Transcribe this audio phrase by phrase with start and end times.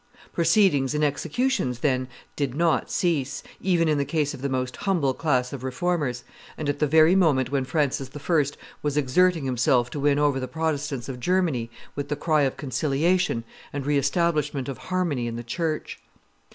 [0.33, 5.13] Proceedings and executions, then, did not cease, even in the case of the most humble
[5.13, 6.23] class of Reformers,
[6.57, 8.43] and at the very moment when Francis I.
[8.81, 13.43] was exerting himself to win over the Protestants of Germany with the cry of conciliation
[13.71, 15.99] and re establishment of harmony in the church.